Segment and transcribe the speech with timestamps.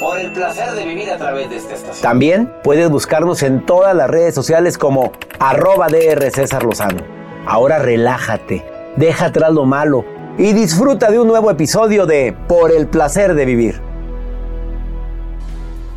[0.00, 2.02] Por el placer de vivir a través de esta estación.
[2.02, 7.02] También puedes buscarnos en todas las redes sociales como arroba DR César Lozano.
[7.44, 8.64] Ahora relájate,
[8.96, 10.06] deja atrás lo malo
[10.38, 13.82] y disfruta de un nuevo episodio de Por el placer de vivir.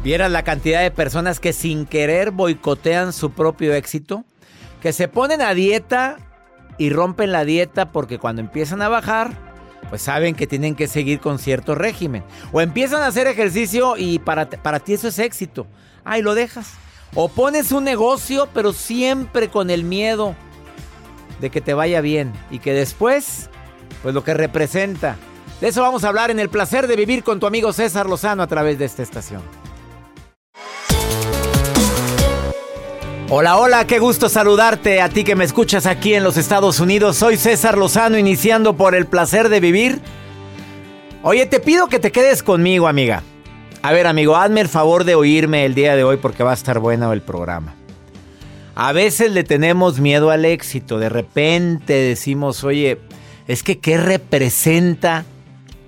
[0.04, 4.26] ¿Vieras la cantidad de personas que sin querer boicotean su propio éxito?
[4.82, 6.18] Que se ponen a dieta
[6.78, 9.53] y rompen la dieta porque cuando empiezan a bajar,
[9.94, 12.24] pues saben que tienen que seguir con cierto régimen.
[12.52, 15.68] O empiezan a hacer ejercicio y para, para ti eso es éxito.
[16.04, 16.72] Ahí lo dejas.
[17.14, 20.36] O pones un negocio, pero siempre con el miedo
[21.40, 23.52] de que te vaya bien y que después,
[24.02, 25.16] pues lo que representa.
[25.62, 28.42] De eso vamos a hablar en el placer de vivir con tu amigo César Lozano
[28.42, 29.44] a través de esta estación.
[33.30, 37.18] Hola, hola, qué gusto saludarte a ti que me escuchas aquí en los Estados Unidos.
[37.18, 40.02] Soy César Lozano, iniciando por el placer de vivir.
[41.24, 43.24] Oye, te pido que te quedes conmigo, amiga.
[43.82, 46.56] A ver, amigo, hazme el favor de oírme el día de hoy porque va a
[46.56, 47.76] estar bueno el programa.
[48.76, 51.00] A veces le tenemos miedo al éxito.
[51.00, 53.00] De repente decimos, oye,
[53.48, 55.24] es que ¿qué representa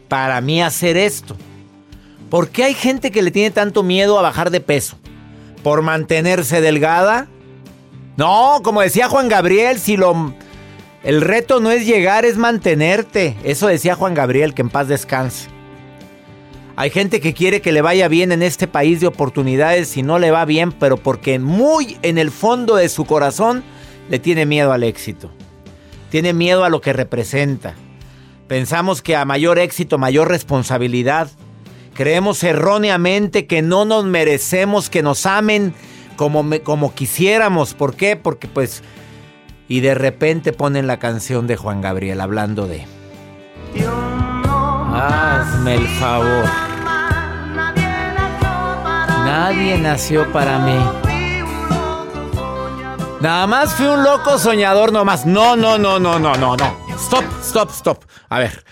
[0.07, 1.35] para mí hacer esto?
[2.29, 4.97] ¿Por qué hay gente que le tiene tanto miedo a bajar de peso?
[5.65, 7.25] ¿Por mantenerse delgada?
[8.17, 10.31] No, como decía Juan Gabriel, si lo...
[11.01, 13.35] El reto no es llegar, es mantenerte.
[13.43, 15.47] Eso decía Juan Gabriel, que en paz descanse.
[16.75, 20.19] Hay gente que quiere que le vaya bien en este país de oportunidades y no
[20.19, 23.63] le va bien, pero porque muy en el fondo de su corazón
[24.07, 25.31] le tiene miedo al éxito.
[26.11, 27.73] Tiene miedo a lo que representa.
[28.47, 31.31] Pensamos que a mayor éxito, mayor responsabilidad.
[31.95, 35.73] Creemos erróneamente que no nos merecemos que nos amen
[36.17, 37.73] como, me- como quisiéramos.
[37.73, 38.15] ¿Por qué?
[38.15, 38.83] Porque pues...
[39.67, 42.85] Y de repente ponen la canción de Juan Gabriel hablando de...
[44.93, 46.45] Hazme el favor.
[49.25, 50.77] Nadie nació para mí.
[53.21, 55.25] Nada más fui un loco soñador nomás.
[55.25, 56.77] No, no, no, no, no, no, no.
[56.95, 58.03] Stop, stop, stop.
[58.29, 58.63] A ver.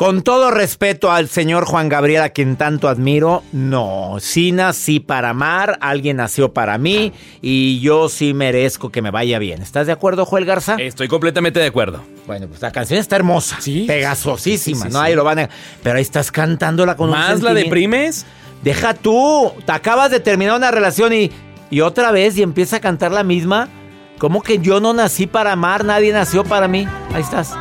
[0.00, 5.28] Con todo respeto al señor Juan Gabriel, a quien tanto admiro, no, sí nací para
[5.28, 7.12] amar, alguien nació para mí
[7.42, 9.60] y yo sí merezco que me vaya bien.
[9.60, 10.76] ¿Estás de acuerdo, Joel Garza?
[10.76, 12.00] Estoy completamente de acuerdo.
[12.26, 13.58] Bueno, pues la canción está hermosa.
[13.60, 13.84] Sí.
[13.86, 15.00] Pegazosísima, Sí, sí, ¿no?
[15.00, 15.06] sí.
[15.06, 15.50] Ahí lo van a...
[15.82, 17.64] Pero ahí estás cantándola con un ¿Más la sentimiento.
[17.66, 18.24] deprimes?
[18.62, 19.52] Deja tú.
[19.66, 21.30] Te acabas de terminar una relación y
[21.70, 23.68] Y otra vez y empieza a cantar la misma.
[24.16, 26.88] Como que yo no nací para amar, nadie nació para mí.
[27.12, 27.52] Ahí estás.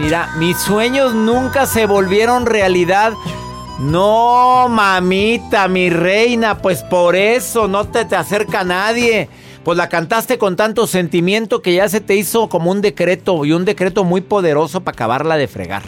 [0.00, 3.12] Mira, mis sueños nunca se volvieron realidad.
[3.78, 9.28] No, mamita, mi reina, pues por eso no te, te acerca nadie.
[9.62, 13.52] Pues la cantaste con tanto sentimiento que ya se te hizo como un decreto y
[13.52, 15.82] un decreto muy poderoso para acabarla de fregar.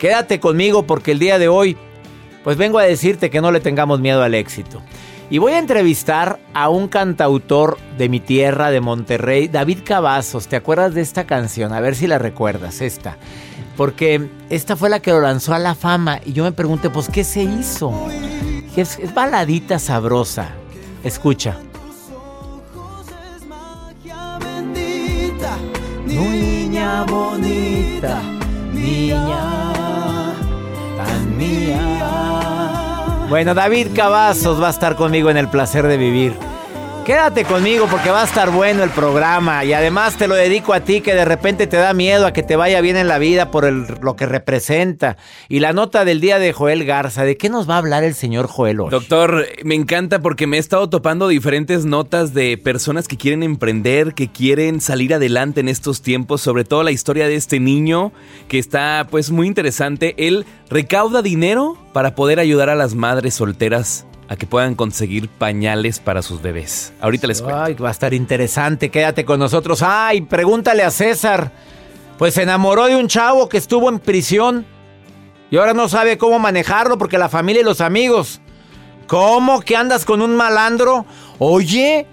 [0.00, 1.76] Quédate conmigo porque el día de hoy,
[2.42, 4.82] pues vengo a decirte que no le tengamos miedo al éxito.
[5.28, 10.46] Y voy a entrevistar a un cantautor de mi tierra, de Monterrey, David Cavazos.
[10.46, 11.72] ¿Te acuerdas de esta canción?
[11.72, 13.16] A ver si la recuerdas, esta.
[13.76, 16.20] Porque esta fue la que lo lanzó a la fama.
[16.24, 17.92] Y yo me pregunté, pues, ¿qué se hizo?
[18.76, 20.50] Es, es baladita sabrosa.
[21.02, 21.58] Escucha.
[26.06, 28.22] Niña bonita,
[28.72, 29.74] niña
[30.96, 31.95] tan mía.
[33.28, 36.32] Bueno, David Cavazos va a estar conmigo en el placer de vivir.
[37.06, 40.80] Quédate conmigo porque va a estar bueno el programa y además te lo dedico a
[40.80, 43.52] ti que de repente te da miedo a que te vaya bien en la vida
[43.52, 45.16] por lo que representa.
[45.48, 48.16] Y la nota del día de Joel Garza, ¿de qué nos va a hablar el
[48.16, 48.90] señor Joel hoy?
[48.90, 54.12] Doctor, me encanta porque me he estado topando diferentes notas de personas que quieren emprender,
[54.12, 58.10] que quieren salir adelante en estos tiempos, sobre todo la historia de este niño
[58.48, 60.16] que está pues muy interesante.
[60.18, 66.00] Él recauda dinero para poder ayudar a las madres solteras a que puedan conseguir pañales
[66.00, 66.92] para sus bebés.
[67.00, 67.62] Ahorita les cuento.
[67.62, 68.90] Ay, va a estar interesante.
[68.90, 69.82] Quédate con nosotros.
[69.82, 71.52] Ay, pregúntale a César.
[72.18, 74.66] Pues se enamoró de un chavo que estuvo en prisión
[75.50, 78.40] y ahora no sabe cómo manejarlo porque la familia y los amigos.
[79.06, 81.06] ¿Cómo que andas con un malandro?
[81.38, 82.06] Oye,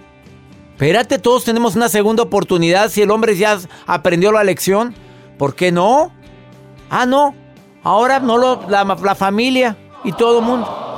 [0.73, 3.57] espérate, todos tenemos una segunda oportunidad si el hombre ya
[3.87, 4.93] aprendió la lección.
[5.39, 6.11] ¿Por qué no?
[6.89, 7.33] Ah, no.
[7.81, 10.92] Ahora no lo, la, la familia y todo el mundo.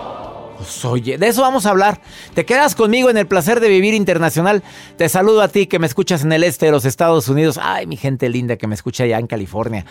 [0.83, 1.99] Oye, de eso vamos a hablar.
[2.33, 4.63] Te quedas conmigo en el placer de vivir internacional.
[4.97, 7.59] Te saludo a ti que me escuchas en el este de los Estados Unidos.
[7.61, 9.85] Ay, mi gente linda que me escucha allá en California.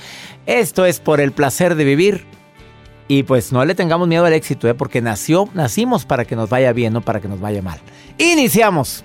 [0.46, 2.26] Esto es por el placer de vivir.
[3.06, 4.74] Y pues no le tengamos miedo al éxito, ¿eh?
[4.74, 7.78] porque nació, nacimos para que nos vaya bien, no para que nos vaya mal.
[8.16, 9.04] Iniciamos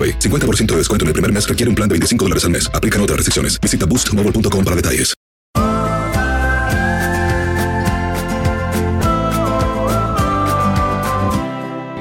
[0.01, 0.19] AroPay.
[0.19, 2.69] 50% de descuento en el primer mes requiere un plan de 25 dólares al mes.
[2.73, 3.59] Aplican otras restricciones.
[3.59, 5.13] Visita boostmobile.com para detalles.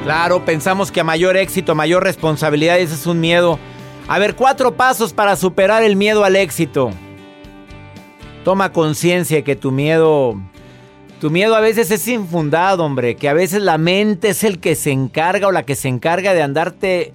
[0.05, 3.61] Claro, pensamos que a mayor éxito, mayor responsabilidad, ese es un miedo.
[4.09, 6.91] A ver, cuatro pasos para superar el miedo al éxito.
[8.45, 10.37] Toma conciencia que tu miedo
[11.21, 14.75] tu miedo a veces es infundado, hombre, que a veces la mente es el que
[14.75, 17.13] se encarga o la que se encarga de andarte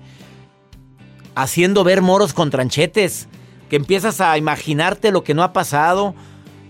[1.35, 3.27] haciendo ver moros con tranchetes,
[3.69, 6.15] que empiezas a imaginarte lo que no ha pasado.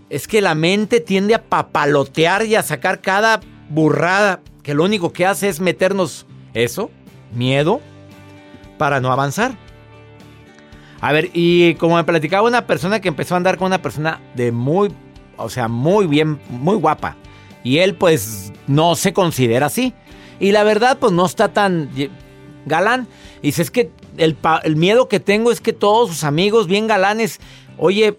[0.09, 5.13] Es que la mente tiende a papalotear y a sacar cada burrada, que lo único
[5.13, 6.91] que hace es meternos eso,
[7.33, 7.81] miedo,
[8.77, 9.57] para no avanzar.
[11.01, 14.21] A ver, y como me platicaba una persona que empezó a andar con una persona
[14.33, 14.91] de muy,
[15.37, 17.15] o sea, muy bien, muy guapa.
[17.63, 19.93] Y él pues no se considera así.
[20.39, 21.89] Y la verdad pues no está tan
[22.65, 23.07] galán.
[23.41, 27.39] Y dice, es que el, miedo que tengo es que todos sus amigos bien galanes,
[27.77, 28.17] oye,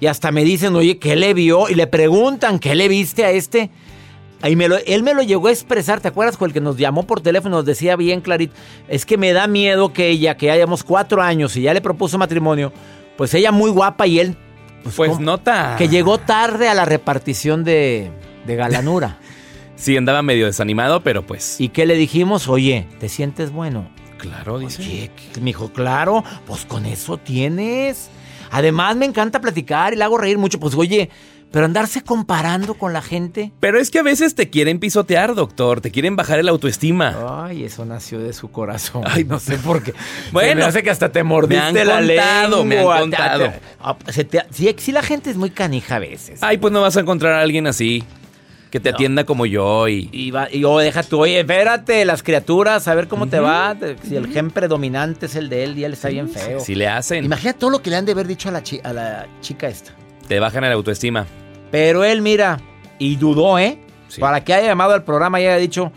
[0.00, 1.68] y hasta me dicen, oye, ¿qué le vio?
[1.68, 3.70] Y le preguntan, ¿qué le viste a este?
[4.42, 6.36] Ahí me lo- él me lo llegó a expresar, ¿te acuerdas?
[6.38, 8.54] Con el que nos llamó por teléfono, nos decía bien clarito,
[8.88, 12.16] es que me da miedo que ella, que hayamos cuatro años y ya le propuso
[12.16, 12.72] matrimonio,
[13.18, 14.36] pues ella muy guapa y él...
[14.96, 15.20] Pues ¿cómo?
[15.20, 15.74] nota.
[15.76, 18.10] Que llegó tarde a la repartición de,
[18.46, 19.18] de galanura.
[19.76, 21.58] Sí, andaba medio desanimado, pero pues.
[21.58, 22.48] ¿Y qué le dijimos?
[22.48, 23.88] Oye, ¿te sientes bueno?
[24.20, 24.82] Claro, dice.
[24.82, 25.10] Oye,
[25.40, 28.08] me dijo, claro, pues con eso tienes.
[28.50, 30.58] Además, me encanta platicar y le hago reír mucho.
[30.60, 31.08] Pues oye,
[31.52, 33.52] pero andarse comparando con la gente.
[33.60, 35.80] Pero es que a veces te quieren pisotear, doctor.
[35.80, 37.44] Te quieren bajar el autoestima.
[37.46, 39.02] Ay, eso nació de su corazón.
[39.06, 39.94] Ay, no sé por qué.
[40.32, 43.52] Bueno, Se me hace que hasta te mordiste me han la contado, me han contado.
[44.08, 46.40] Se te- sí, sí, la gente es muy canija a veces.
[46.42, 48.04] Ay, pues no vas a encontrar a alguien así.
[48.70, 50.08] Que te atienda como yo y.
[50.12, 53.76] Y, va, y oh, deja tú, oye, espérate, las criaturas, a ver cómo te va.
[54.02, 56.60] Si el gen predominante es el de él y él está bien feo.
[56.60, 57.24] Si le hacen.
[57.24, 59.66] Imagina todo lo que le han de haber dicho a la, chi- a la chica
[59.68, 59.92] esta.
[60.28, 61.26] Te bajan el autoestima.
[61.72, 62.60] Pero él, mira,
[62.98, 63.78] y dudó, ¿eh?
[64.20, 65.90] Para que haya llamado al programa y haya dicho,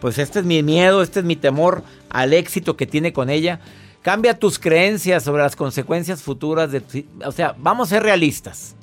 [0.00, 3.58] pues este es mi miedo, este es mi temor al éxito que tiene con ella.
[4.02, 6.82] Cambia tus creencias sobre las consecuencias futuras de.
[7.24, 8.74] O sea, vamos a ser realistas.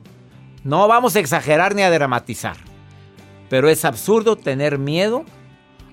[0.63, 2.57] No vamos a exagerar ni a dramatizar.
[3.49, 5.25] Pero es absurdo tener miedo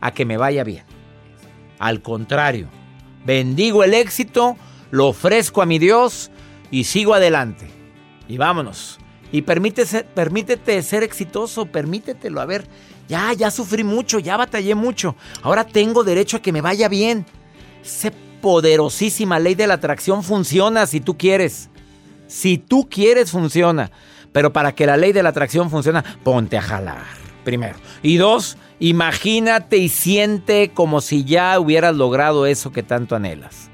[0.01, 0.85] a que me vaya bien.
[1.79, 2.69] Al contrario,
[3.25, 4.57] bendigo el éxito,
[4.91, 6.31] lo ofrezco a mi Dios
[6.71, 7.67] y sigo adelante.
[8.29, 8.99] Y vámonos.
[9.33, 12.41] Y permítese- permítete ser exitoso, permítetelo.
[12.41, 12.67] A ver,
[13.09, 15.17] ya, ya sufrí mucho, ya batallé mucho.
[15.43, 17.27] Ahora tengo derecho a que me vaya bien.
[17.85, 18.11] Esa
[18.41, 21.69] poderosísima ley de la atracción funciona si tú quieres.
[22.27, 23.91] Si tú quieres, funciona.
[24.33, 27.26] Pero para que la ley de la atracción funcione, ponte a jalar.
[27.47, 27.77] Primero.
[28.03, 33.71] Y dos, imagínate y siente como si ya hubieras logrado eso que tanto anhelas.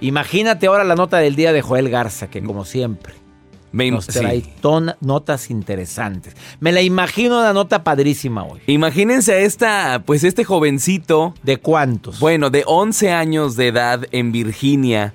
[0.00, 3.14] Imagínate ahora la nota del día de Joel Garza, que como siempre
[3.72, 4.52] Me nos trae sí.
[4.60, 6.34] ton- notas interesantes.
[6.60, 8.60] Me la imagino una nota padrísima hoy.
[8.66, 11.34] Imagínense a esta, pues este jovencito.
[11.42, 12.18] ¿De cuántos?
[12.20, 15.12] Bueno, de 11 años de edad en Virginia.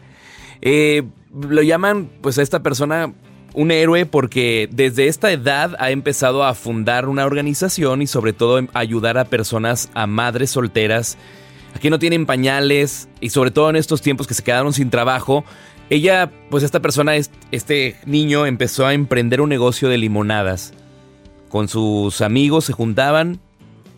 [0.61, 1.03] Eh,
[1.33, 3.13] lo llaman, pues a esta persona
[3.59, 8.57] un héroe porque desde esta edad ha empezado a fundar una organización y sobre todo
[8.57, 11.17] em- ayudar a personas, a madres solteras,
[11.75, 14.89] a que no tienen pañales y sobre todo en estos tiempos que se quedaron sin
[14.89, 15.43] trabajo.
[15.89, 20.73] Ella, pues esta persona, es- este niño empezó a emprender un negocio de limonadas.
[21.49, 23.41] Con sus amigos se juntaban,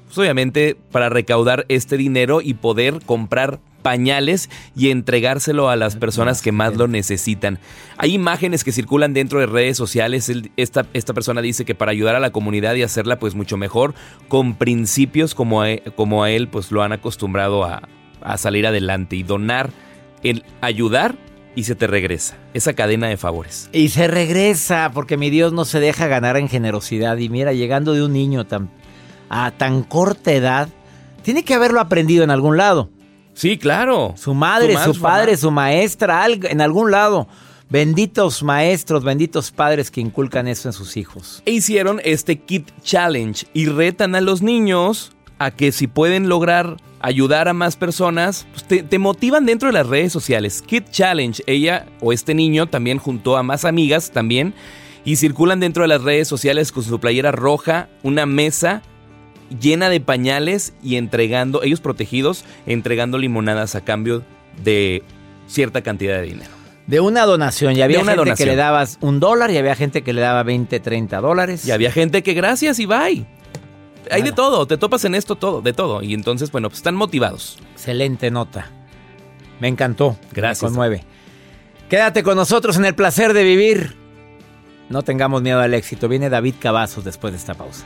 [0.08, 6.42] pues obviamente para recaudar este dinero y poder comprar pañales y entregárselo a las personas
[6.42, 7.60] que más lo necesitan.
[7.98, 10.32] Hay imágenes que circulan dentro de redes sociales.
[10.58, 13.94] Esta, esta persona dice que para ayudar a la comunidad y hacerla pues mucho mejor,
[14.28, 17.90] con principios como a, como a él pues lo han acostumbrado a,
[18.22, 19.72] a salir adelante y donar,
[20.24, 21.16] el ayudar
[21.56, 22.38] y se te regresa.
[22.54, 23.70] Esa cadena de favores.
[23.74, 27.18] Y se regresa porque mi Dios no se deja ganar en generosidad.
[27.18, 28.70] Y mira, llegando de un niño tan,
[29.30, 30.70] a tan corta edad,
[31.24, 32.90] tiene que haberlo aprendido en algún lado.
[33.34, 34.14] Sí, claro.
[34.18, 37.28] Su madre, Su padre, su maestra, en algún lado.
[37.70, 41.42] Benditos maestros, benditos padres que inculcan eso en sus hijos.
[41.46, 46.76] E hicieron este Kit Challenge y retan a los niños a que si pueden lograr
[47.00, 50.62] ayudar a más personas, pues te, te motivan dentro de las redes sociales.
[50.62, 54.54] Kit Challenge, ella o este niño también juntó a más amigas también
[55.06, 58.82] y circulan dentro de las redes sociales con su playera roja, una mesa
[59.60, 64.24] llena de pañales y entregando, ellos protegidos, entregando limonadas a cambio
[64.64, 65.04] de
[65.48, 66.52] cierta cantidad de dinero.
[66.88, 67.76] De una donación.
[67.76, 68.48] Y había De una gente donación.
[68.48, 71.66] que le dabas un dólar y había gente que le daba 20, 30 dólares.
[71.66, 73.26] Y había gente que gracias y bye.
[74.10, 76.02] Hay de todo, te topas en esto todo, de todo.
[76.02, 77.60] Y entonces, bueno, pues están motivados.
[77.74, 78.70] Excelente nota.
[79.60, 80.18] Me encantó.
[80.34, 80.64] Gracias.
[80.64, 81.04] Me conmueve.
[81.88, 83.96] Quédate con nosotros en el placer de vivir.
[84.90, 86.10] No tengamos miedo al éxito.
[86.10, 87.86] Viene David Cavazos después de esta pausa.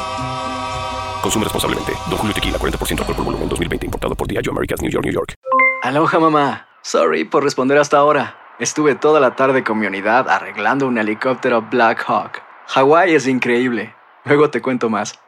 [1.21, 1.93] Consume responsablemente.
[2.09, 3.85] Don Julio Tequila, 40% alcohol por volumen, 2020.
[3.85, 5.35] Importado por Diageo Americas, New York, New York.
[5.83, 6.67] Aloha mamá.
[6.83, 8.37] Sorry por responder hasta ahora.
[8.59, 12.41] Estuve toda la tarde con mi unidad arreglando un helicóptero Black Hawk.
[12.67, 13.95] Hawái es increíble.
[14.25, 15.19] Luego te cuento más.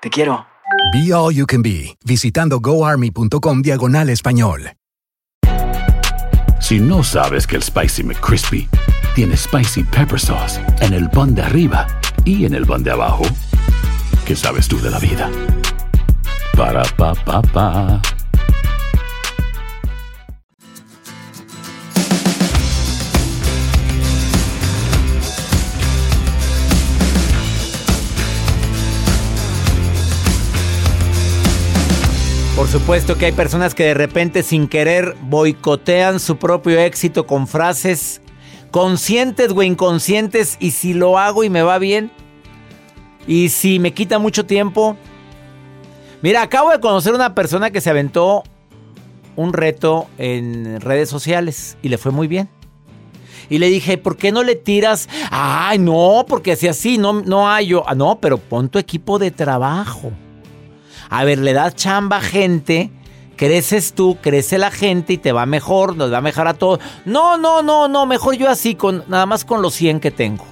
[0.00, 0.46] Te quiero.
[0.92, 4.72] Be All You Can Be, visitando goarmy.com diagonal español.
[6.60, 8.68] Si no sabes que el Spicy McCrispy
[9.14, 11.86] tiene Spicy Pepper Sauce en el pan de arriba
[12.24, 13.24] y en el pan de abajo,
[14.30, 15.28] ¿qué sabes tú de la vida?
[16.56, 18.00] Para, pa, pa, pa.
[32.54, 37.48] Por supuesto que hay personas que de repente sin querer boicotean su propio éxito con
[37.48, 38.22] frases
[38.70, 42.12] conscientes o inconscientes y si lo hago y me va bien
[43.26, 44.96] y si me quita mucho tiempo.
[46.22, 48.44] Mira, acabo de conocer una persona que se aventó
[49.36, 52.48] un reto en redes sociales y le fue muy bien.
[53.48, 55.08] Y le dije, ¿por qué no le tiras?
[55.30, 57.84] Ay, no, porque si así no, no hay yo.
[57.86, 60.12] Ah, no, pero pon tu equipo de trabajo.
[61.08, 62.92] A ver, le das chamba a gente,
[63.34, 66.78] creces tú, crece la gente y te va mejor, nos va a mejorar a todos.
[67.04, 70.44] No, no, no, no, mejor yo así, con, nada más con los 100 que tengo.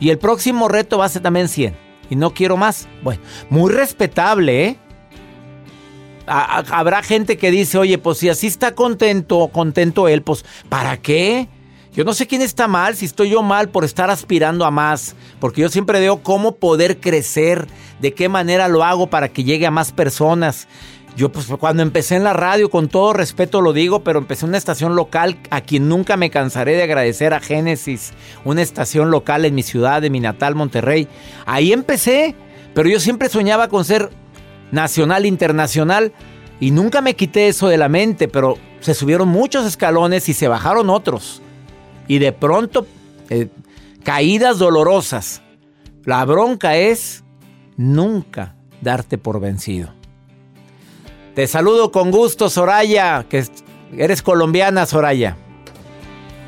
[0.00, 1.76] Y el próximo reto va a ser también 100.
[2.10, 2.88] Y no quiero más.
[3.02, 4.78] Bueno, muy respetable, ¿eh?
[6.26, 11.48] Habrá gente que dice, oye, pues si así está contento, contento él, pues ¿para qué?
[11.94, 15.14] Yo no sé quién está mal, si estoy yo mal por estar aspirando a más,
[15.38, 17.68] porque yo siempre veo cómo poder crecer,
[18.00, 20.66] de qué manera lo hago para que llegue a más personas.
[21.16, 24.58] Yo pues cuando empecé en la radio, con todo respeto lo digo, pero empecé una
[24.58, 28.12] estación local a quien nunca me cansaré de agradecer a Génesis,
[28.44, 31.06] una estación local en mi ciudad, de mi natal Monterrey.
[31.46, 32.34] Ahí empecé,
[32.74, 34.10] pero yo siempre soñaba con ser
[34.72, 36.12] nacional, internacional,
[36.58, 40.48] y nunca me quité eso de la mente, pero se subieron muchos escalones y se
[40.48, 41.42] bajaron otros.
[42.08, 42.86] Y de pronto,
[43.30, 43.48] eh,
[44.02, 45.42] caídas dolorosas.
[46.04, 47.24] La bronca es
[47.76, 49.94] nunca darte por vencido.
[51.34, 53.64] Te saludo con gusto, Soraya, que es-
[53.96, 55.36] eres colombiana, Soraya.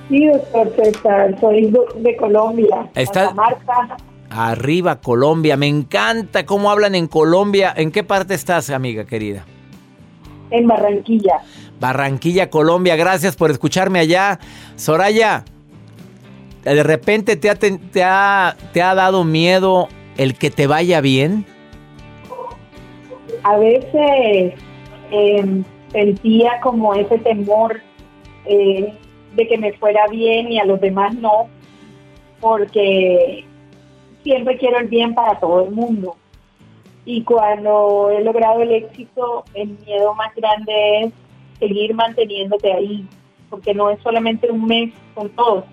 [0.09, 2.89] Sí, doctor César, soy de Colombia.
[2.95, 3.97] Está- Marta,
[4.29, 5.57] Arriba, Colombia.
[5.57, 7.73] Me encanta cómo hablan en Colombia.
[7.77, 9.45] ¿En qué parte estás, amiga querida?
[10.51, 11.41] en Barranquilla.
[11.81, 12.95] Barranquilla, Colombia.
[12.95, 14.39] Gracias por escucharme allá.
[14.77, 15.45] Soraya,
[16.65, 21.01] de repente te ha, te, te ha, te ha dado miedo el que te vaya
[21.01, 21.45] bien.
[23.43, 24.55] A veces
[25.11, 27.81] eh, sentía como ese temor
[28.45, 28.93] eh,
[29.35, 31.49] de que me fuera bien y a los demás no,
[32.41, 33.45] porque
[34.23, 36.17] siempre quiero el bien para todo el mundo.
[37.05, 41.13] Y cuando he logrado el éxito, el miedo más grande es
[41.61, 43.07] seguir manteniéndote ahí,
[43.49, 45.65] porque no es solamente un mes con todos,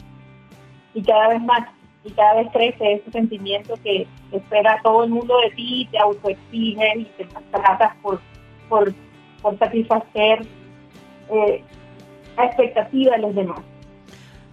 [0.93, 1.69] y cada vez más,
[2.03, 6.95] y cada vez crece ese sentimiento que espera todo el mundo de ti, te autoexiges
[6.97, 8.19] y te tratas por,
[8.69, 8.93] por,
[9.43, 10.47] por satisfacer
[11.29, 11.63] eh,
[12.35, 13.59] la expectativa de los demás.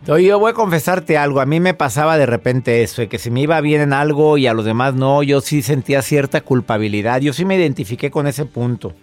[0.06, 1.40] Yo voy a confesarte algo.
[1.40, 4.38] A mí me pasaba de repente eso, de que si me iba bien en algo
[4.38, 7.20] y a los demás no, yo sí sentía cierta culpabilidad.
[7.20, 8.94] Yo sí me identifiqué con ese punto.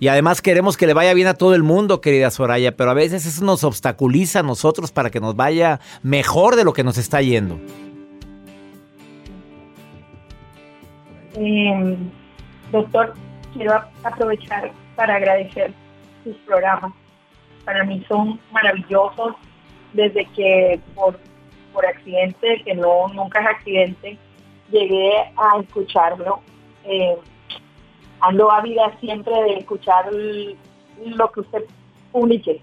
[0.00, 2.94] Y además queremos que le vaya bien a todo el mundo, querida Soraya, pero a
[2.94, 6.96] veces eso nos obstaculiza a nosotros para que nos vaya mejor de lo que nos
[6.96, 7.60] está yendo.
[11.36, 11.96] Eh,
[12.72, 13.12] doctor,
[13.52, 15.72] quiero aprovechar para agradecer
[16.22, 16.92] sus programas.
[17.64, 19.34] Para mí son maravillosos
[19.94, 21.18] desde que por,
[21.72, 24.18] por accidente, que no nunca es accidente,
[24.70, 26.42] llegué a escucharlo.
[26.84, 27.16] Eh,
[28.20, 31.64] ando ávida siempre de escuchar lo que usted
[32.12, 32.60] publique,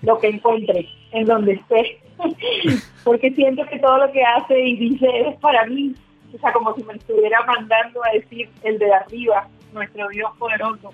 [0.00, 2.00] lo que encuentre, en donde esté.
[3.04, 5.94] Porque siento que todo lo que hace y dice es para mí.
[6.34, 10.90] O sea, como si me estuviera mandando a decir el de arriba, nuestro Dios poderoso.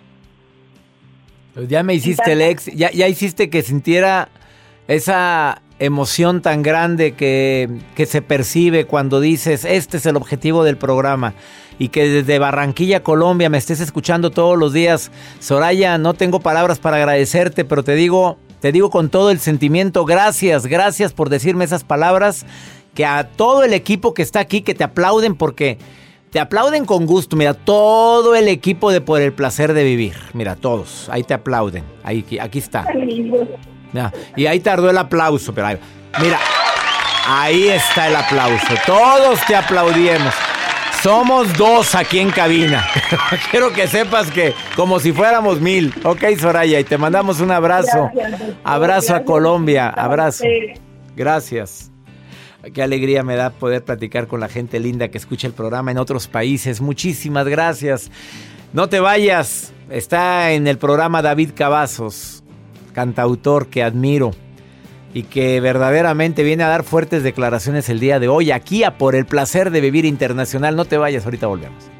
[1.54, 4.28] Pues ya me hiciste el ex, ya, ya hiciste que sintiera
[4.88, 10.76] esa emoción tan grande que, que se percibe cuando dices, este es el objetivo del
[10.76, 11.34] programa.
[11.78, 15.10] Y que desde Barranquilla, Colombia, me estés escuchando todos los días.
[15.38, 20.04] Soraya, no tengo palabras para agradecerte, pero te digo, te digo con todo el sentimiento,
[20.04, 22.44] gracias, gracias por decirme esas palabras.
[22.94, 25.78] Que a todo el equipo que está aquí, que te aplauden porque
[26.30, 27.36] te aplauden con gusto.
[27.36, 30.14] Mira, todo el equipo de Por el Placer de Vivir.
[30.32, 31.08] Mira, todos.
[31.10, 31.84] Ahí te aplauden.
[32.02, 32.86] Ahí, aquí está.
[32.94, 33.46] Lindo.
[34.36, 35.68] Y ahí tardó el aplauso, pero
[36.22, 36.38] mira,
[37.26, 38.74] ahí está el aplauso.
[38.86, 40.32] Todos te aplaudimos.
[41.02, 42.86] Somos dos aquí en cabina.
[43.50, 45.92] Quiero que sepas que como si fuéramos mil.
[46.04, 48.10] Ok, Soraya, y te mandamos un abrazo.
[48.62, 49.88] abrazo a Colombia.
[49.88, 50.44] Abrazo.
[51.16, 51.89] Gracias.
[52.74, 55.98] Qué alegría me da poder platicar con la gente linda que escucha el programa en
[55.98, 56.80] otros países.
[56.80, 58.10] Muchísimas gracias.
[58.72, 59.72] No te vayas.
[59.88, 62.44] Está en el programa David Cavazos,
[62.92, 64.32] cantautor que admiro
[65.12, 69.16] y que verdaderamente viene a dar fuertes declaraciones el día de hoy aquí a por
[69.16, 70.76] el placer de vivir internacional.
[70.76, 71.99] No te vayas, ahorita volvemos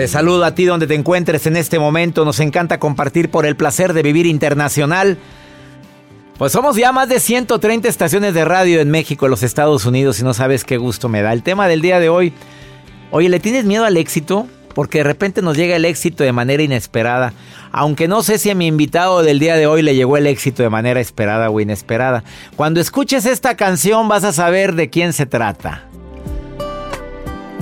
[0.00, 2.24] Te saludo a ti donde te encuentres en este momento.
[2.24, 5.18] Nos encanta compartir por el placer de vivir internacional.
[6.38, 10.18] Pues somos ya más de 130 estaciones de radio en México, en los Estados Unidos,
[10.18, 11.34] y no sabes qué gusto me da.
[11.34, 12.32] El tema del día de hoy,
[13.10, 14.46] oye, ¿le tienes miedo al éxito?
[14.74, 17.34] Porque de repente nos llega el éxito de manera inesperada.
[17.70, 20.62] Aunque no sé si a mi invitado del día de hoy le llegó el éxito
[20.62, 22.24] de manera esperada o inesperada.
[22.56, 25.89] Cuando escuches esta canción vas a saber de quién se trata.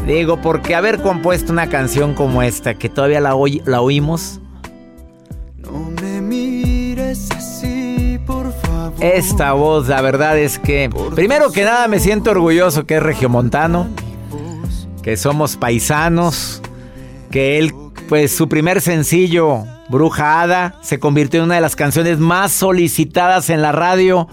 [0.06, 4.40] Digo, porque haber compuesto una canción como esta, que todavía la, la oímos.
[5.58, 8.92] No me mires así, por favor.
[9.00, 13.88] Esta voz, la verdad es que, primero que nada, me siento orgulloso que es regiomontano,
[15.02, 16.62] que somos paisanos,
[17.30, 17.72] que él,
[18.08, 23.50] pues su primer sencillo, Bruja Hada, se convirtió en una de las canciones más solicitadas
[23.50, 24.26] en la radio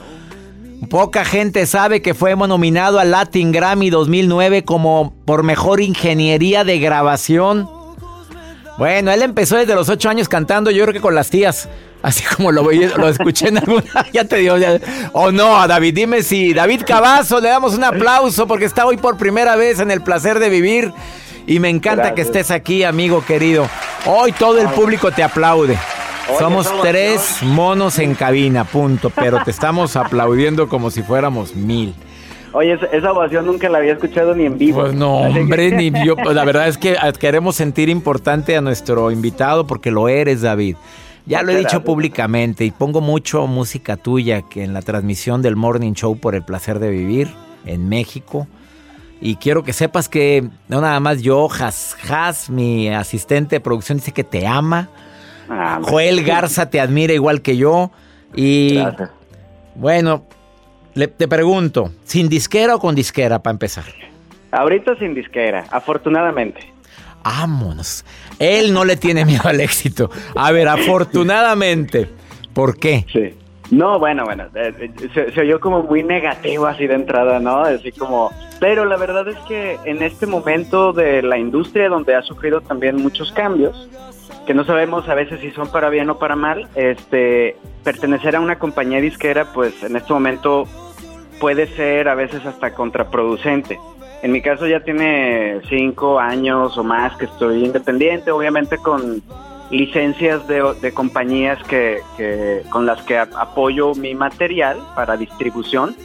[0.89, 6.79] Poca gente sabe que fue nominado al Latin Grammy 2009 como por mejor ingeniería de
[6.79, 7.69] grabación.
[8.77, 11.69] Bueno, él empezó desde los 8 años cantando, yo creo que con las tías.
[12.01, 13.83] Así como lo, lo escuché en alguna.
[14.13, 14.55] Ya te digo.
[15.13, 16.53] O no, a David, dime si.
[16.53, 20.37] David Cavazo, le damos un aplauso porque está hoy por primera vez en el placer
[20.39, 20.91] de vivir.
[21.47, 23.67] Y me encanta que estés aquí, amigo querido.
[24.05, 25.77] Hoy todo el público te aplaude.
[26.39, 29.09] Somos tres monos en cabina, punto.
[29.09, 31.93] Pero te estamos aplaudiendo como si fuéramos mil.
[32.53, 34.81] Oye, esa ovación nunca la había escuchado ni en vivo.
[34.81, 36.15] Pues no, hombre, ni yo.
[36.33, 40.77] La verdad es que queremos sentir importante a nuestro invitado porque lo eres, David.
[41.25, 45.55] Ya lo he dicho públicamente y pongo mucho música tuya que en la transmisión del
[45.55, 47.29] Morning Show por el placer de vivir
[47.65, 48.47] en México.
[49.19, 53.97] Y quiero que sepas que no nada más yo, Has, Has, mi asistente de producción,
[53.97, 54.89] dice que te ama
[55.49, 57.91] Ah, Joel Garza te admira igual que yo.
[58.35, 58.79] Y
[59.75, 60.25] bueno,
[60.93, 63.85] le, te pregunto, ¿sin disquera o con disquera para empezar?
[64.51, 66.59] Ahorita sin disquera, afortunadamente.
[67.23, 68.05] Vámonos.
[68.39, 70.09] Él no le tiene miedo al éxito.
[70.35, 72.09] A ver, afortunadamente.
[72.53, 73.05] ¿Por qué?
[73.11, 73.33] Sí.
[73.71, 77.61] No, bueno, bueno, eh, eh, se, oyó como muy negativo así de entrada, ¿no?
[77.61, 82.21] Así como, pero la verdad es que en este momento de la industria donde ha
[82.21, 83.89] sufrido también muchos cambios,
[84.45, 88.39] que no sabemos a veces si son para bien o para mal, este, pertenecer a
[88.39, 90.65] una compañía disquera, pues en este momento
[91.39, 93.79] puede ser a veces hasta contraproducente.
[94.21, 99.21] En mi caso ya tiene cinco años o más que estoy independiente, obviamente con
[99.71, 105.95] licencias de, de compañías que, que- con las que ap- apoyo mi material para distribución,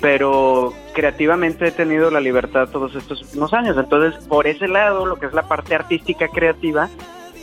[0.00, 3.76] pero creativamente he tenido la libertad todos estos últimos años.
[3.78, 6.88] Entonces, por ese lado, lo que es la parte artística creativa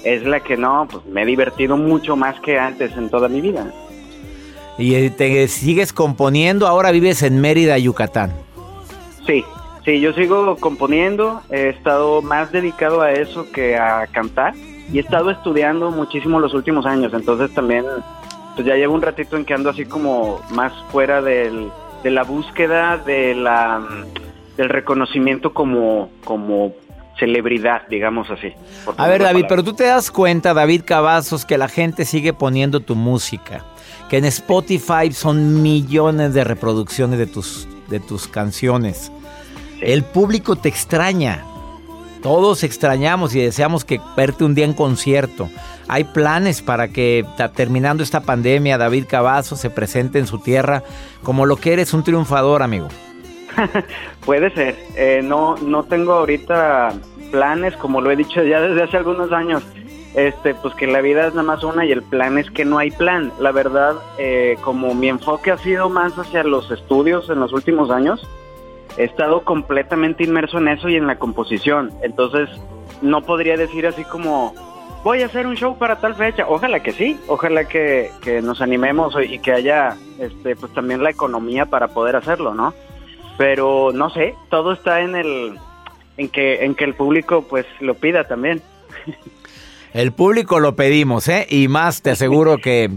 [0.04, 3.41] es la que no, pues me he divertido mucho más que antes en toda mi
[3.41, 3.72] vida.
[4.78, 8.32] Y eh, te sigues componiendo, ahora vives en Mérida, Yucatán.
[9.26, 9.43] Sí,
[9.84, 14.54] sí, yo sigo componiendo, he estado más dedicado a eso que a cantar
[14.91, 17.86] y he estado estudiando muchísimo los últimos años, entonces también
[18.56, 21.69] pues ya llevo un ratito en que ando así como más fuera del,
[22.04, 23.82] de la búsqueda de la
[24.56, 26.73] del reconocimiento como como
[27.19, 28.54] celebridad, digamos así.
[28.97, 32.80] A ver, David, pero tú te das cuenta, David Cavazos, que la gente sigue poniendo
[32.80, 33.65] tu música,
[34.10, 39.12] que en Spotify son millones de reproducciones de tus, de tus canciones.
[39.82, 41.43] El público te extraña.
[42.28, 45.48] Todos extrañamos y deseamos que verte un día en concierto.
[45.88, 50.84] Hay planes para que terminando esta pandemia David Cavazos se presente en su tierra
[51.24, 52.90] como lo que eres un triunfador, amigo.
[54.26, 54.76] Puede ser.
[54.98, 56.96] Eh, no, no tengo ahorita
[57.32, 59.63] planes, como lo he dicho ya desde hace algunos años.
[60.13, 62.78] Este, pues que la vida es nada más una y el plan es que no
[62.78, 63.32] hay plan.
[63.40, 67.90] La verdad, eh, como mi enfoque ha sido más hacia los estudios en los últimos
[67.90, 68.28] años,
[68.98, 71.92] he estado completamente inmerso en eso y en la composición.
[72.02, 72.50] Entonces,
[73.02, 74.54] no podría decir así como
[75.04, 76.46] voy a hacer un show para tal fecha.
[76.48, 78.12] Ojalá que sí, ojalá que,
[78.44, 82.74] nos animemos y que haya, este, pues también la economía para poder hacerlo, ¿no?
[83.38, 85.58] pero no sé, todo está en el
[86.18, 88.62] en que en que el público pues lo pida también.
[89.94, 91.48] El público lo pedimos, ¿eh?
[91.50, 92.92] Y más te aseguro que,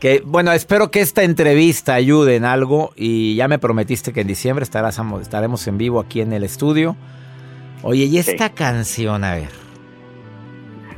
[0.00, 4.26] que, bueno, espero que esta entrevista ayude en algo y ya me prometiste que en
[4.26, 6.96] diciembre estarás, estaremos en vivo aquí en el estudio.
[7.82, 9.48] Oye, y esta canción, a ver.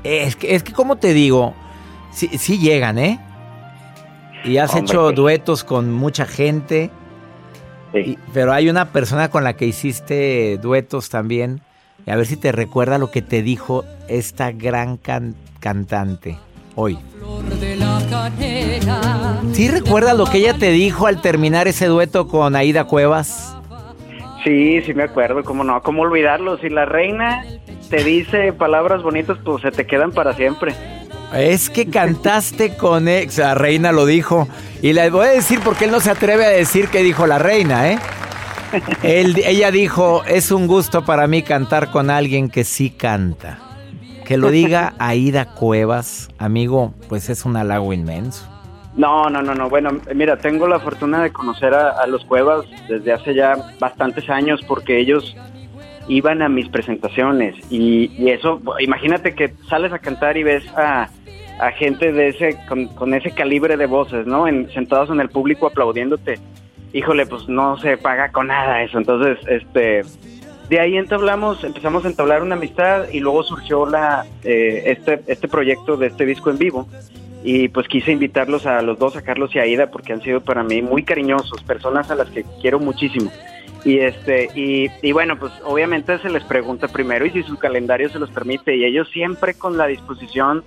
[0.05, 1.55] Es que, es que como te digo,
[2.13, 3.21] sí, sí llegan, ¿eh?
[4.45, 6.91] Y has Hombre, hecho duetos con mucha gente.
[7.95, 11.61] Y- pero hay una persona con la que hiciste duetos también.
[12.07, 16.39] Y a ver si te recuerda lo que te dijo esta gran can- cantante
[16.75, 16.99] hoy.
[19.53, 23.55] ¿Sí recuerdas lo que ella te dijo al terminar ese dueto con Aida Cuevas?
[24.45, 26.59] Sí, sí me acuerdo, cómo no, cómo olvidarlo.
[26.59, 27.45] Si la reina
[27.91, 30.75] te dice palabras bonitas, pues se te quedan para siempre.
[31.35, 34.49] Es que cantaste con ex, la reina lo dijo.
[34.83, 37.39] Y le voy a decir porque él no se atreve a decir que dijo la
[37.39, 37.99] reina, ¿eh?
[39.03, 43.59] Él- ella dijo, es un gusto para mí cantar con alguien que sí canta.
[44.27, 48.49] Que lo diga Aida Cuevas, amigo, pues es un halago inmenso.
[48.97, 49.69] No, no, no, no.
[49.71, 54.29] Bueno, mira, tengo la fortuna de conocer a, a los Cuevas desde hace ya bastantes
[54.31, 55.35] años porque ellos
[56.09, 61.09] iban a mis presentaciones y, y eso, imagínate que sales a cantar y ves a,
[61.61, 64.47] a gente de ese con, con ese calibre de voces, ¿no?
[64.47, 66.39] En- sentados en el público aplaudiéndote.
[66.93, 68.99] Híjole, pues no se paga con nada eso.
[68.99, 70.03] Entonces, este,
[70.73, 75.47] de ahí entablamos, empezamos a entablar una amistad y luego surgió la eh, este este
[75.47, 76.89] proyecto de este disco en vivo
[77.45, 80.41] y pues quise invitarlos a los dos, a Carlos y a Aida, porque han sido
[80.41, 83.31] para mí muy cariñosos, personas a las que quiero muchísimo.
[83.85, 88.09] Y este, y, y bueno, pues obviamente se les pregunta primero y si su calendario
[88.09, 90.65] se los permite, y ellos siempre con la disposición,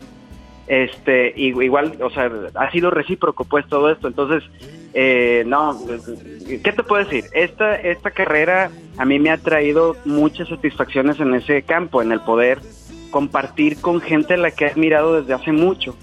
[0.68, 4.44] este, igual, o sea, ha sido recíproco pues todo esto, entonces,
[4.94, 5.78] eh, no,
[6.48, 7.26] ¿qué te puedo decir?
[7.34, 12.22] Esta, esta carrera a mí me ha traído muchas satisfacciones en ese campo, en el
[12.22, 12.60] poder
[13.12, 15.96] compartir con gente a la que he admirado desde hace mucho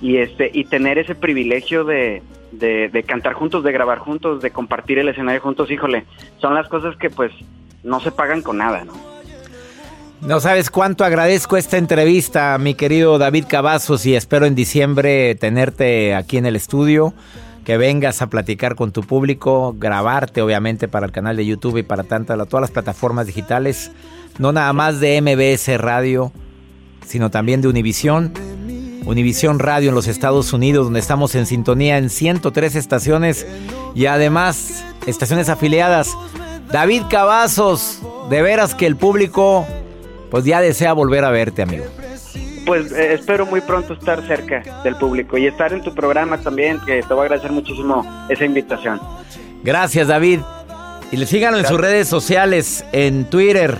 [0.00, 4.98] y este y tener ese privilegio de, de cantar juntos, de grabar juntos, de compartir
[4.98, 6.04] el escenario juntos, híjole,
[6.38, 7.32] son las cosas que pues
[7.82, 9.17] no se pagan con nada, ¿no?
[10.20, 16.16] No sabes cuánto agradezco esta entrevista, mi querido David Cavazos, y espero en diciembre tenerte
[16.16, 17.14] aquí en el estudio,
[17.64, 21.82] que vengas a platicar con tu público, grabarte obviamente para el canal de YouTube y
[21.84, 23.92] para tantas, todas las plataformas digitales,
[24.38, 26.32] no nada más de MBS Radio,
[27.06, 28.32] sino también de Univisión.
[29.06, 33.46] Univisión Radio en los Estados Unidos, donde estamos en sintonía en 103 estaciones
[33.94, 36.14] y además estaciones afiliadas.
[36.72, 39.64] David Cavazos, de veras que el público
[40.30, 41.84] pues ya desea volver a verte, amigo.
[42.66, 46.78] Pues eh, espero muy pronto estar cerca del público y estar en tu programa también,
[46.84, 49.00] que te voy a agradecer muchísimo esa invitación.
[49.62, 50.40] Gracias, David.
[51.10, 53.78] Y le síganlo en sus redes sociales, en Twitter,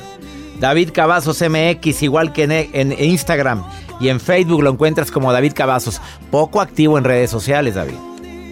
[0.59, 3.63] David Cavazos MX, igual que en, en Instagram.
[4.01, 6.01] Y en Facebook lo encuentras como David Cavazos.
[6.31, 7.97] Poco activo en redes sociales, David.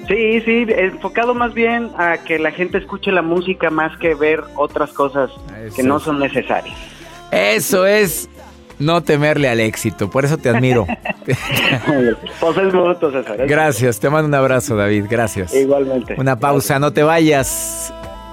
[0.09, 4.40] Sí, sí, enfocado más bien a que la gente escuche la música más que ver
[4.54, 5.30] otras cosas
[5.74, 6.76] que no son necesarias.
[7.31, 8.29] Eso es
[8.79, 10.87] no temerle al éxito, por eso te admiro.
[11.27, 13.47] pues es gusto, César.
[13.47, 15.55] Gracias, te mando un abrazo, David, gracias.
[15.55, 16.15] Igualmente.
[16.19, 17.93] Una pausa, no te vayas.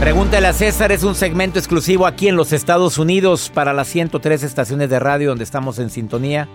[0.00, 4.42] Pregúntale a César es un segmento exclusivo aquí en los Estados Unidos para las 103
[4.44, 6.48] estaciones de radio donde estamos en sintonía.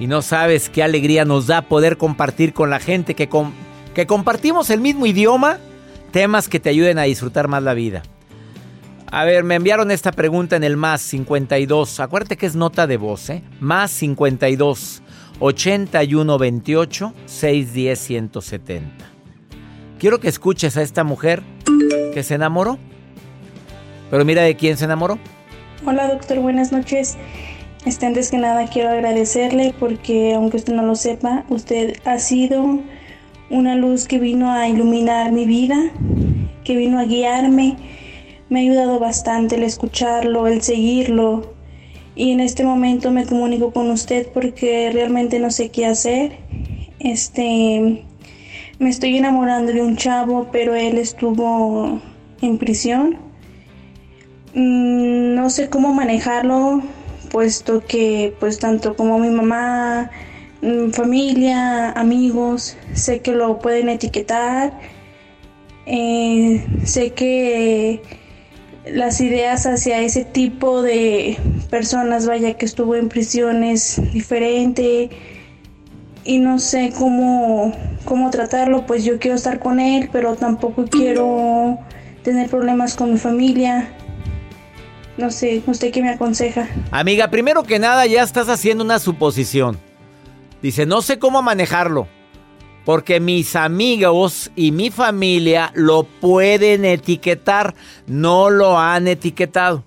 [0.00, 3.28] Y no sabes qué alegría nos da poder compartir con la gente que,
[3.94, 5.58] que compartimos el mismo idioma,
[6.10, 8.02] temas que te ayuden a disfrutar más la vida.
[9.12, 12.00] A ver, me enviaron esta pregunta en el más 52.
[12.00, 13.44] Acuérdate que es nota de voz, ¿eh?
[13.60, 15.02] Más 52
[15.38, 19.10] 81 28 610 170.
[20.00, 21.42] Quiero que escuches a esta mujer
[22.12, 22.78] que se enamoró.
[24.10, 25.18] Pero mira de quién se enamoró.
[25.86, 27.16] Hola doctor, buenas noches.
[27.86, 32.80] Este, antes que nada quiero agradecerle porque aunque usted no lo sepa, usted ha sido
[33.48, 35.76] una luz que vino a iluminar mi vida,
[36.64, 37.76] que vino a guiarme.
[38.48, 41.54] Me ha ayudado bastante el escucharlo, el seguirlo.
[42.14, 46.32] Y en este momento me comunico con usted porque realmente no sé qué hacer.
[46.98, 48.04] Este,
[48.80, 52.00] me estoy enamorando de un chavo, pero él estuvo
[52.40, 53.18] en prisión.
[54.54, 56.82] Mm, no sé cómo manejarlo,
[57.30, 60.10] puesto que pues tanto como mi mamá,
[60.62, 64.72] mm, familia, amigos, sé que lo pueden etiquetar.
[65.84, 68.00] Eh, sé que
[68.86, 71.36] las ideas hacia ese tipo de
[71.68, 75.10] personas, vaya que estuvo en prisión, es diferente
[76.24, 81.78] y no sé cómo, cómo tratarlo, pues yo quiero estar con él, pero tampoco quiero
[82.22, 83.88] tener problemas con mi familia.
[85.16, 86.68] No sé, ¿usted qué me aconseja?
[86.90, 89.78] Amiga, primero que nada ya estás haciendo una suposición.
[90.62, 92.06] Dice, no sé cómo manejarlo,
[92.84, 97.74] porque mis amigos y mi familia lo pueden etiquetar,
[98.06, 99.84] no lo han etiquetado.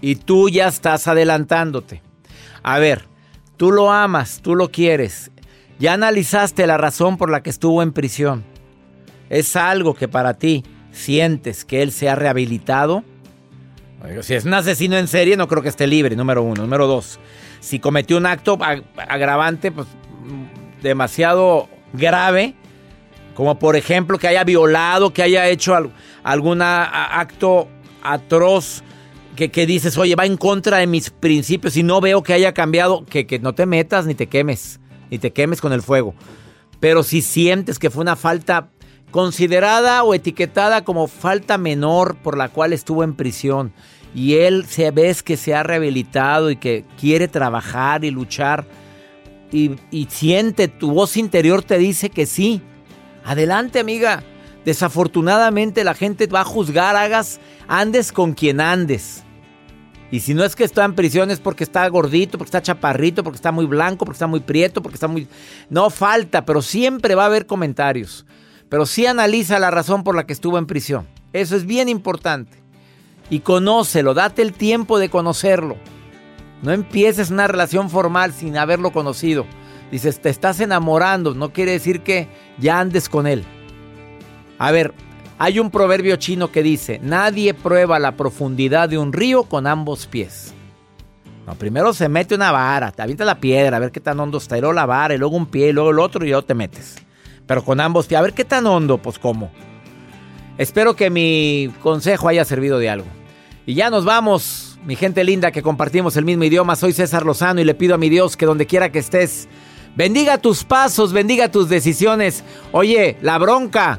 [0.00, 2.02] Y tú ya estás adelantándote.
[2.62, 3.06] A ver,
[3.56, 5.30] tú lo amas, tú lo quieres,
[5.78, 8.44] ya analizaste la razón por la que estuvo en prisión.
[9.30, 13.02] ¿Es algo que para ti sientes que él se ha rehabilitado?
[14.20, 16.62] Si es un asesino en serie, no creo que esté libre, número uno.
[16.62, 17.18] Número dos,
[17.60, 18.58] si cometió un acto
[18.96, 19.86] agravante, pues
[20.82, 22.54] demasiado grave,
[23.34, 25.74] como por ejemplo que haya violado, que haya hecho
[26.24, 27.68] algún acto
[28.02, 28.82] atroz,
[29.36, 33.06] que, dices, oye, va en contra de mis principios y no veo que haya cambiado,
[33.06, 34.81] que no te metas ni te quemes
[35.12, 36.14] y te quemes con el fuego.
[36.80, 38.70] Pero si sientes que fue una falta
[39.10, 43.74] considerada o etiquetada como falta menor por la cual estuvo en prisión
[44.14, 48.64] y él se ves que se ha rehabilitado y que quiere trabajar y luchar
[49.52, 52.62] y, y siente tu voz interior te dice que sí.
[53.22, 54.24] Adelante, amiga.
[54.64, 57.38] Desafortunadamente la gente va a juzgar, hagas,
[57.68, 59.21] andes con quien andes.
[60.12, 63.24] Y si no es que está en prisión es porque está gordito, porque está chaparrito,
[63.24, 65.26] porque está muy blanco, porque está muy prieto, porque está muy...
[65.70, 68.26] No falta, pero siempre va a haber comentarios.
[68.68, 71.08] Pero sí analiza la razón por la que estuvo en prisión.
[71.32, 72.62] Eso es bien importante.
[73.30, 75.78] Y conócelo, date el tiempo de conocerlo.
[76.60, 79.46] No empieces una relación formal sin haberlo conocido.
[79.90, 83.44] Dices, te estás enamorando, no quiere decir que ya andes con él.
[84.58, 84.92] A ver,
[85.42, 90.06] hay un proverbio chino que dice, nadie prueba la profundidad de un río con ambos
[90.06, 90.54] pies.
[91.58, 94.56] Primero se mete una vara, te avienta la piedra, a ver qué tan hondo está,
[94.56, 96.54] y luego la vara, y luego un pie, y luego el otro, y luego te
[96.54, 96.94] metes.
[97.44, 99.50] Pero con ambos pies, a ver qué tan hondo, pues cómo.
[100.58, 103.08] Espero que mi consejo haya servido de algo.
[103.66, 106.76] Y ya nos vamos, mi gente linda que compartimos el mismo idioma.
[106.76, 109.48] Soy César Lozano y le pido a mi Dios que donde quiera que estés,
[109.96, 112.44] bendiga tus pasos, bendiga tus decisiones.
[112.70, 113.98] Oye, la bronca